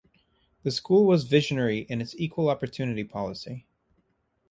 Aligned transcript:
The 0.63 0.71
school 0.71 1.05
was 1.05 1.25
visionary 1.25 1.81
in 1.87 2.01
its 2.01 2.15
equal 2.17 2.49
opportunity 2.49 3.03
policy. 3.03 3.67